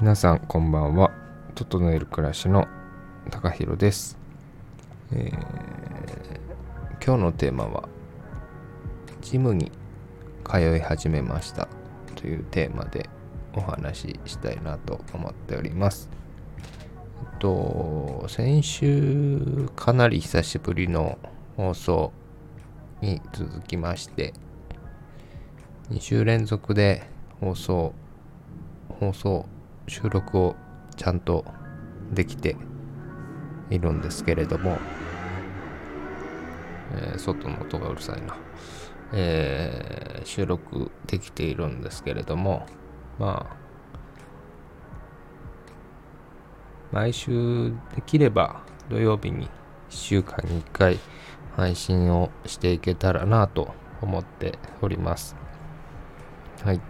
[0.00, 1.10] 皆さんこんばんは。
[1.54, 2.68] 整える暮らしの
[3.30, 4.18] 高弘です、
[5.12, 7.88] えー、今日のテーマは
[9.22, 9.72] ジムに
[10.44, 11.68] 通い始めました
[12.16, 13.08] というテーマで
[13.54, 16.10] お話ししたいなと思っております。
[17.38, 21.18] と先週かなり久しぶりの
[21.56, 22.12] 放送
[23.02, 24.32] に続きまして
[25.90, 27.02] 2週連続で
[27.40, 27.92] 放送
[29.00, 29.46] 放送
[29.88, 30.56] 収録を
[30.96, 31.44] ちゃんと
[32.12, 32.56] できて
[33.70, 34.78] いるんですけれども、
[36.94, 38.36] えー、外の音がうるさいな、
[39.12, 42.66] えー、収録できているんですけれども
[43.18, 43.56] まあ
[46.92, 49.48] 毎週できれば土曜日に1
[49.88, 50.98] 週間に1回
[51.56, 55.36] 配信をしていけたらなと思っております。
[56.62, 56.80] はい。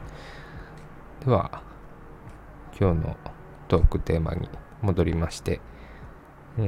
[1.25, 1.63] では、
[2.79, 3.17] 今日の
[3.69, 4.49] トークテーマに
[4.83, 5.61] 戻りまして、
[6.59, 6.63] え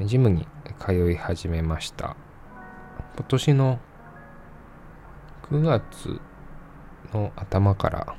[0.00, 0.46] ー、ジムに
[0.78, 2.16] 通い始めました。
[3.16, 3.78] 今年の
[5.50, 6.20] 9月
[7.12, 8.16] の頭から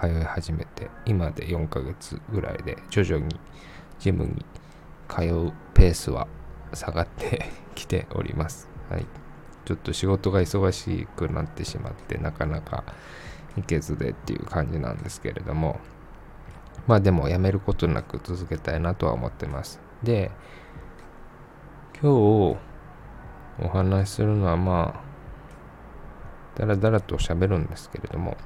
[0.00, 3.38] 通い始めて、今で4ヶ月ぐらいで徐々に
[3.98, 4.44] ジムに
[5.08, 6.26] 通うペースは
[6.74, 8.68] 下がって きております。
[8.90, 9.06] はい。
[9.64, 12.84] ちょっと仕事が忙しくなってしまって、なかなか
[13.56, 15.80] 行けずでっていう感じなんですけれども、
[16.86, 19.80] まあでもやめることなく続けたいなとは思ってます。
[20.02, 20.30] で、
[22.02, 22.58] 今日
[23.62, 28.36] お話しするのはまあ、だらだらと喋るんですけれども、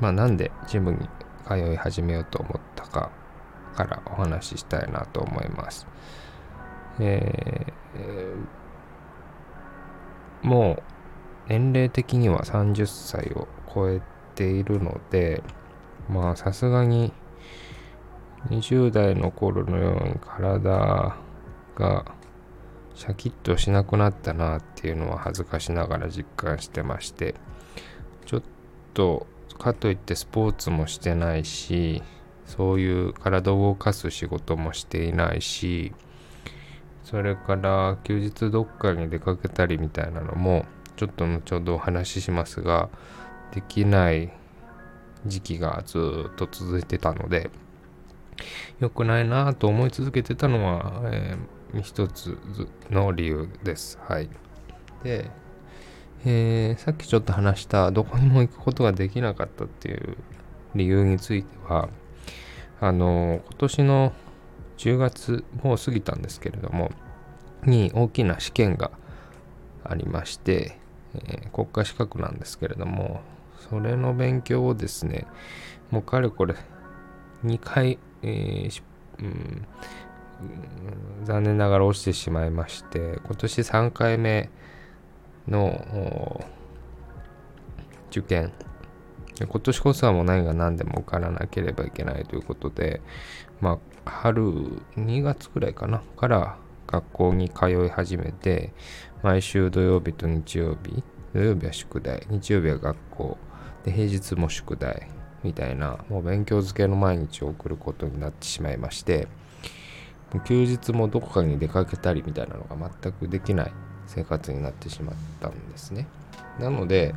[0.00, 1.08] まあなんでジムに
[1.46, 3.10] 通い始めようと思ったか
[3.78, 5.86] からお話ししたいなと思います。
[7.00, 10.82] えー、もう
[11.48, 14.02] 年齢的には30歳を超え
[14.34, 15.42] ているので、
[16.08, 17.12] まあさすがに
[18.50, 21.16] 20代の頃のように体
[21.74, 22.04] が
[22.94, 27.34] シャキッとしなくなったなっていうのは恥ずかしながら実感してまして
[28.26, 28.42] ちょっ
[28.94, 29.26] と
[29.58, 32.02] かといってスポーツもしてないし
[32.46, 35.92] そういう体を動かす仕事もしていないし
[37.08, 42.90] それから休日どっかに出かけたりみたいなのもちょっと後ほどお話ししますが
[43.54, 44.30] できない
[45.24, 47.50] 時期がずっと続いてたので
[48.78, 52.36] 良くないなと思い続けてたのは、えー、一つ
[52.90, 53.98] の理由です。
[54.06, 54.28] はい。
[55.02, 55.30] で、
[56.24, 60.16] えー、さっきちょっと話したどこにも行くことができなかったっていう
[60.74, 61.88] 理由については、
[62.80, 64.12] あの、今年の
[64.78, 66.90] 10月、もう過ぎたんですけれども、
[67.64, 68.90] に大きな試験が
[69.84, 70.78] ありまして、
[71.14, 73.20] えー、国家資格なんですけれども、
[73.68, 75.26] それの勉強をですね、
[75.90, 76.54] もうかれこれ
[77.44, 78.82] 2回えー
[79.20, 79.66] うん、
[81.24, 84.50] 残念ながら落ちてしまいまして今年3回目
[85.46, 86.44] の
[88.10, 88.52] 受験
[89.46, 93.00] 今年こそはもう何が何でも受からなければいけないということで
[93.60, 94.42] まあ春
[94.96, 96.56] 2月くらいかなから
[96.86, 98.72] 学校に通い始めて
[99.22, 101.02] 毎週土曜日と日曜日
[101.34, 103.38] 土曜日は宿題日曜日は学校
[103.84, 105.08] で平日も宿題
[105.44, 109.28] みたいなもう勉強漬けの毎日を送ることになってしまいまして
[110.46, 113.72] 休日もどこかに出かけたりみたいなのが全くできない
[114.06, 116.06] 生活になってしまったんですね。
[116.58, 117.14] なので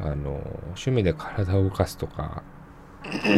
[0.00, 2.42] あの趣味で体を動かすとか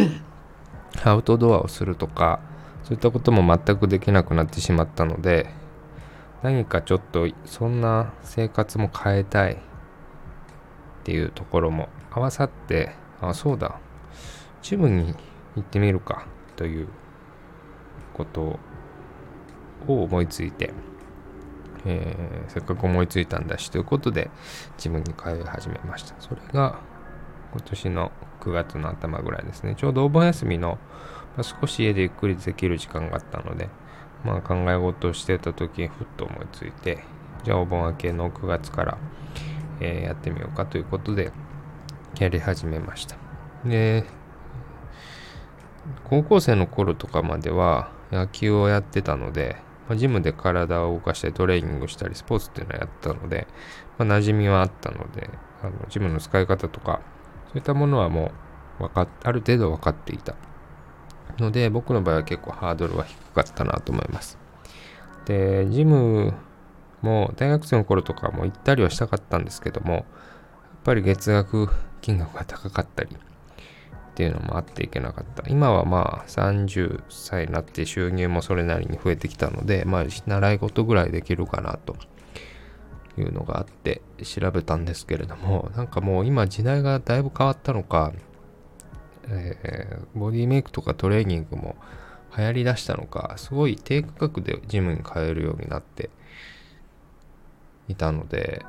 [1.05, 2.41] アウトドアをするとか
[2.83, 5.51] そういったことも全くできなくなってしまったので
[6.43, 9.57] 何かちょっとそんな生活も変えたいっ
[11.05, 13.79] ていうところも合わさってあ、そうだ。
[14.63, 15.15] ジムに
[15.55, 16.89] 行ってみるかという
[18.15, 18.59] こと
[19.87, 20.73] を思いついて、
[21.87, 24.31] えー、せっかく思いついたんだしということで
[24.77, 26.15] ジムに通い始めました。
[26.21, 26.81] それが
[27.53, 29.75] 今年の9月の頭ぐらいですね。
[29.77, 30.79] ちょうどお盆休みの、
[31.37, 33.69] まあ、少し家でゆっくりできる時間があったので、
[34.25, 37.05] まあ、考え事をしてた時にふっと思いついて、
[37.45, 38.99] じゃあお盆明けの9月から、
[39.81, 41.33] えー、やってみようかということで、
[42.19, 43.17] やり始めました。
[43.65, 44.05] で、
[46.05, 49.57] 高校生の頃とかまでは野球をやってたので、
[49.89, 53.47] まあ、ジムで体を動かしてトレーニングしたりスポーツっていうのをやったので、
[53.99, 55.31] まあ、馴染みはあったので、
[55.63, 57.01] あのジムの使い方とか、
[57.49, 58.33] そういったものはも
[58.81, 60.35] う分かある程度分かっていた。
[61.39, 64.39] ので、僕の場合は結構ハードルは低かったなと思います。
[65.27, 66.35] で、ジム
[67.03, 70.05] も大学生の頃とかも行ったりはしたかったんですけども、やっ
[70.85, 71.69] ぱり月額
[72.01, 73.17] 金額が高かったり
[74.17, 75.47] っていうのもあっていけなかった。
[75.47, 81.97] 今はまあ30歳になって収入もそれなりに増えてきたので、まあ習い事ぐらいできるかなと
[83.19, 88.15] いうのがあって調べたんですけれども、なんかもう今時代がだいぶ変わったのか、
[89.29, 91.77] えー、ボディメイクとかトレーニングも
[92.39, 96.09] 流行りだしたのか、すごい低価格でジムに通えるようになって
[97.87, 98.65] いたので、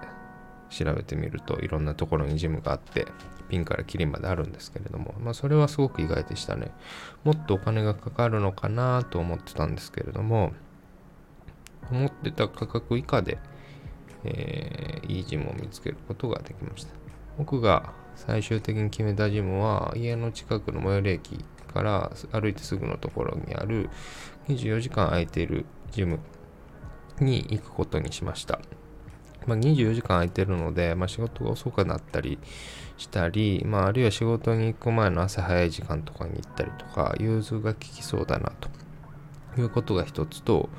[0.70, 3.08] 調べてみるといろんなところにジムがあって、
[3.50, 6.72] ピンからキリまであるんですけれども、まあそれはすごく意外でしたね。
[7.24, 10.54] もっとお金がかかるのかなと思ってたんですけれども、
[11.92, 13.38] 思ってた価格以下で、
[14.24, 16.94] えー、いいジムを見つけることができました。
[17.38, 23.90] 僕が最終的に決めたジムは家の近くの最寄り駅から歩いてすぐのところにある
[24.48, 26.20] 24時間空いているジム
[27.20, 28.60] に行くことにしました。
[29.48, 32.38] まあ、24時間空いてるので、まあ、仕事が遅くなったり
[32.98, 38.70] したり、まあ、あるいは仕事に行く前の朝早い時間とかに行ったりとか、融通が効きそうだなと。
[39.62, 40.70] いうことが一つと、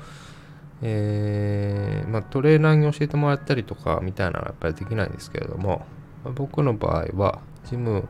[0.81, 5.85] えー、まあ、トレーナーに教えてもらったりとかみたいなのはやっぱりできないんですけれども、
[6.23, 8.07] まあ、僕の場合はジム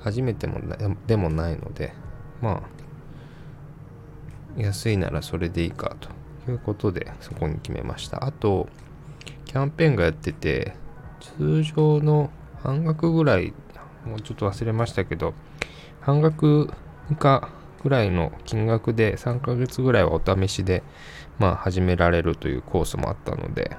[0.00, 0.60] 初めても
[1.06, 1.92] でもないので
[2.40, 2.62] ま
[4.56, 8.24] あ安いならそれでいいかということでそこに決めました。
[8.24, 8.68] あと
[9.48, 10.76] キャンペーンがやってて
[11.20, 12.30] 通常の
[12.62, 13.54] 半額ぐらい
[14.04, 15.34] もうちょっと忘れましたけど
[16.00, 16.70] 半額
[17.10, 17.48] 以下
[17.82, 20.82] ぐらいの金額で3ヶ月ぐらいはお試しで
[21.38, 23.76] まあ始められるというコースもあったので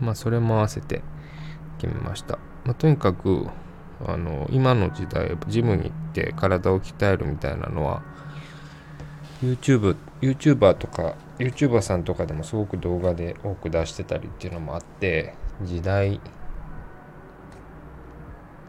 [0.00, 1.02] まあそれも合わせて
[1.78, 2.38] 決めました。
[2.64, 3.48] まあ、とにかく
[4.06, 8.02] あの今の時代ジムに行って体を鍛えるみたいなのは
[9.42, 16.20] YouTube、YouTuber とか YouTuber さんとかでもすごく動画で多く出してたりっていうのもあって時代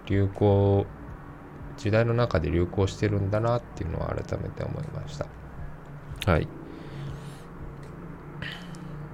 [0.08, 0.86] 流行
[1.78, 5.28] 時代の中で流行してるんだなっていうのは改めて思いました。
[6.25, 6.48] はい。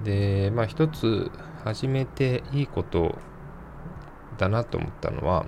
[0.04, 1.30] でまあ一つ
[1.64, 3.18] 始めていいこと
[4.38, 5.46] だなと思ったのは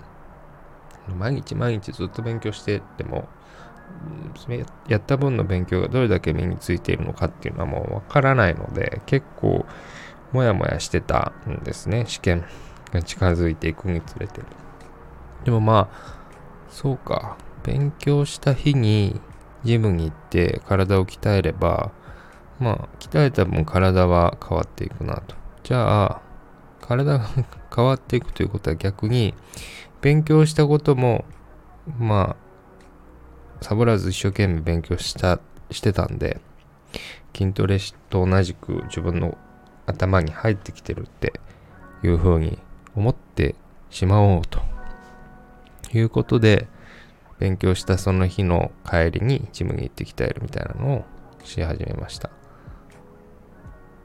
[1.17, 3.29] 毎日毎日ずっと勉強してても
[4.87, 9.65] やった分の勉強がどれだけ身についているのかっていうのはもうわからないので結構
[10.31, 12.05] モヤモヤしてたんですね。
[12.07, 12.45] 試験
[12.91, 14.41] が近づいていくにつれて。
[15.43, 16.21] でもまあ
[16.69, 17.37] そうか。
[17.63, 19.21] 勉強した日に
[19.63, 21.91] ジムに行って体を鍛えれば
[22.59, 25.35] まあ鍛えた分体は変わっていくなと。
[25.63, 26.21] じゃあ
[26.81, 27.27] 体が
[27.73, 29.35] 変わっていくということは逆に
[30.01, 31.25] 勉強したことも
[31.99, 32.50] まあ
[33.61, 36.41] サボらず一生懸命勉強したしてたんで
[37.35, 37.77] 筋トレ
[38.09, 39.37] と同じく自分の
[39.85, 41.33] 頭に入ってきてるって
[42.03, 42.57] いうふうに
[42.95, 43.55] 思って
[43.89, 44.59] しまおうと
[45.93, 46.67] いうことで
[47.39, 51.05] 勉強したその日の帰りにジムに行って鍛えるみたいなのを
[51.43, 52.29] し始めました。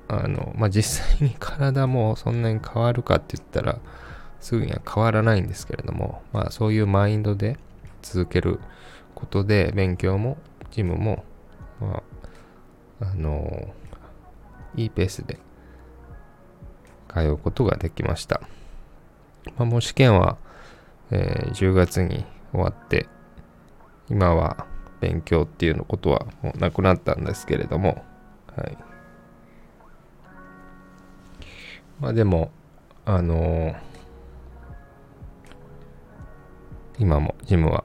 [0.08, 3.79] あの、まあ、実際に体もそんなに変わるかって言ったら、
[4.41, 7.58] すぐには変わらないんですけれども、まあ、そういうマインドで
[8.03, 8.61] 続ける
[9.17, 10.37] ことで、勉強も、
[10.71, 11.25] ジムも、
[11.81, 12.03] ま
[13.01, 13.75] あ、あの
[14.75, 15.39] いいペースで
[17.13, 18.43] 通うことができました。
[19.57, 20.37] まあ、もう試験は、
[21.11, 23.08] えー、10月に終わって、
[24.08, 24.67] 今は
[25.01, 28.05] 勉強っていうのことはもうなくなったんですけれども、
[28.55, 28.79] はい。
[32.01, 32.51] まあでも、
[33.06, 33.77] あのー、
[36.99, 37.85] 今もジムは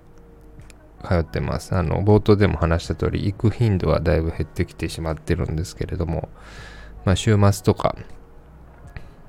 [1.01, 1.75] 通ってます。
[1.75, 6.29] あの、冒頭でも話した通り、行く頻度はだいぶ減ってきてしまってるんですけれども、
[7.05, 7.96] まあ週末とか、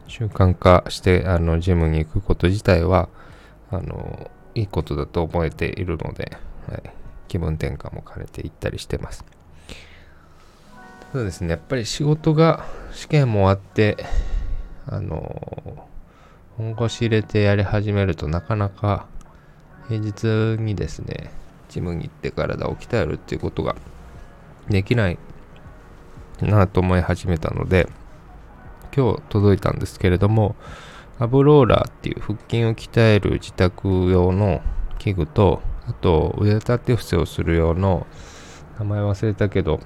[0.09, 3.09] 習慣化して、あの、ジムに行くこと自体は、
[3.71, 6.37] あの、いいことだと思えているので、
[6.69, 6.83] はい、
[7.29, 9.25] 気分転換も兼ねて行ったりしてます。
[11.13, 14.05] そうですね、やっぱり仕事が、試験も終わって、
[14.87, 15.87] あの、
[16.57, 19.07] 本腰入れてやり始めるとなかなか
[19.89, 20.27] 平日
[20.61, 21.31] にですね、
[21.73, 23.75] ジムに行って体を鍛えるっていうことが
[24.69, 25.19] できない
[26.41, 27.89] なと思い始めたので、
[28.95, 30.55] 今日届いたんですけれども、
[31.19, 34.61] アブローラーっていう腹筋を鍛える自宅用の
[34.99, 38.07] 器具と、あと腕立て伏せをする用の
[38.79, 39.81] 名前忘れたけど、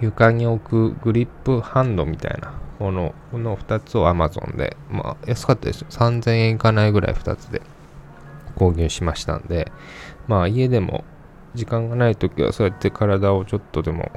[0.00, 5.86] 床に置くグリップハンドみたいなものこの2つを Amazon で、まあ安かったですよ。
[5.90, 7.60] 3000円いかないぐらい2つで
[8.56, 9.70] 購入しましたんで、
[10.28, 11.04] まあ家でも
[11.54, 14.10] 時間がない時はそうやって体をちょっとでも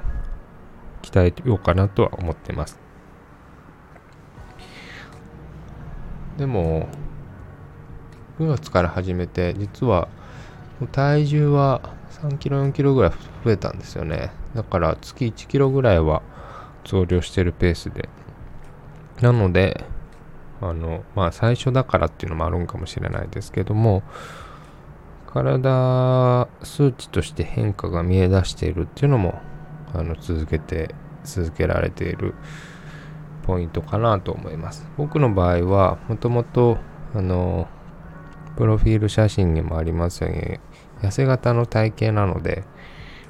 [1.02, 2.80] 鍛えようかなとは思ってます。
[6.38, 6.88] でも、
[8.40, 10.10] 9月から始めて、実は
[10.92, 13.12] 体重は3キロ、4キロぐらい
[13.44, 14.32] 増えたんですよね。
[14.54, 16.22] だから月1キロぐらいは
[16.84, 18.10] 増量してるペースで。
[19.22, 19.86] なので、
[20.62, 24.04] あの、まあ最初だからっていうのもあるんかもしれないですけども、
[25.36, 29.42] 体数値として変化が見え出しているっていうのも、
[29.94, 32.36] あの、続けて、続けられている
[33.44, 34.88] ポイントかなと思います。
[34.98, 36.78] 僕の場合は、もともと、
[37.14, 37.68] あの、
[38.56, 40.60] プロフィール写真にもありますように、
[41.02, 42.64] 痩せ型の体型なので、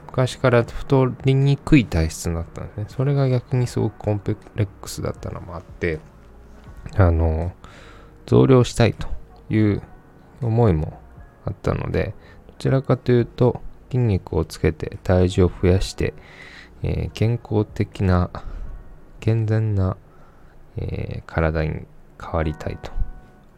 [0.05, 2.85] 昔から太りにくい体質になったんですね。
[2.87, 5.99] それが逆にすごくコンプレックスだったのもあって、
[6.97, 7.51] あの、
[8.27, 9.07] 増量したいと
[9.49, 9.81] いう
[10.43, 11.01] 思いも
[11.45, 12.13] あったので、
[12.47, 16.13] どちらかというと、筋肉をつけて体重を増やして、
[16.83, 18.29] えー、健康的な、
[19.19, 19.95] 健全な、
[20.77, 21.85] えー、体に
[22.21, 22.91] 変わりたいと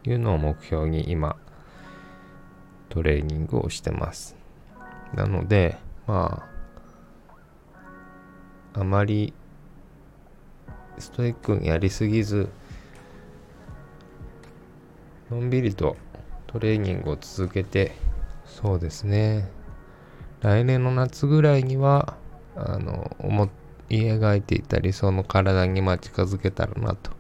[0.10, 1.36] いうのを目標に今、
[2.90, 4.36] トレーニングをしてます。
[5.14, 6.44] なので、ま
[8.74, 9.34] あ、あまり
[11.00, 12.50] ストイックにやりすぎず、
[15.30, 15.98] のんびりと
[16.48, 17.94] トレーニングを続けて、
[18.46, 19.50] そうですね、
[20.42, 22.16] 来年の夏ぐらいには、
[22.56, 23.50] あの、思
[23.90, 27.12] い描いていた理想の体にま近づけたらなと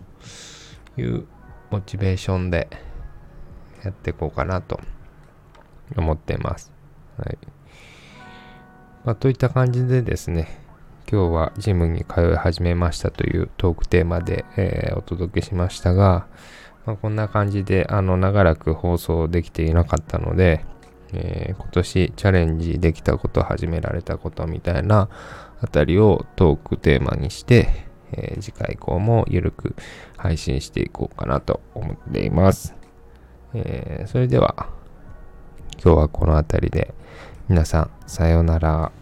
[0.98, 1.26] いう
[1.70, 2.70] モチベーションで
[3.84, 4.80] やっていこうかなと
[5.96, 6.72] 思っています。
[7.18, 7.38] はい。
[9.06, 10.60] まあ、といった感じでですね、
[11.10, 16.28] 今日はジムに通い始めましたというトークテーマで、えー、お届けしましたが、
[16.88, 20.64] まあ、こんな感じで、あの、長らく放送できていなかったので、
[21.12, 25.10] えー、今年チャレンジできたこと、始められたことみたいな
[25.60, 27.68] あたりをトークテーマにして、
[28.14, 29.76] えー、次回以降もゆるく
[30.16, 32.74] 配信していこうかなと思っています。
[33.54, 34.70] えー、それでは、
[35.84, 36.94] 今日はこの辺りで
[37.50, 38.94] 皆さんさようなら。